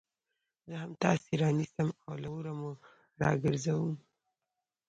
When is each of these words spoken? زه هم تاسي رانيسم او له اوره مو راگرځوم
زه 0.67 0.73
هم 0.81 0.91
تاسي 1.03 1.33
رانيسم 1.41 1.87
او 2.05 2.13
له 2.21 2.27
اوره 2.33 2.51
مو 2.59 2.71
راگرځوم 3.21 3.93